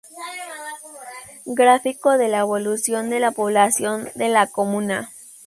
Gráfico 1.45 2.17
de 2.17 2.27
la 2.27 2.39
evolución 2.39 3.11
de 3.11 3.19
la 3.19 3.29
población 3.29 4.09
de 4.15 4.29
la 4.29 4.47
comuna 4.47 5.11